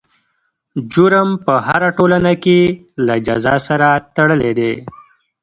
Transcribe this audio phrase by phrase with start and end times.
[0.91, 2.59] جرم په هره ټولنه کې
[3.05, 4.73] له جزا سره تړلی دی.